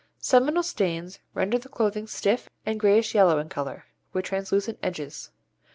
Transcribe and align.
Seminal 0.17 0.63
stains 0.63 1.19
render 1.35 1.59
the 1.59 1.69
clothing 1.69 2.07
stiff 2.07 2.49
and 2.65 2.79
greyish 2.79 3.13
yellow 3.13 3.37
in 3.37 3.49
colour, 3.49 3.85
with 4.13 4.25
translucent 4.25 4.79
edges. 4.81 5.29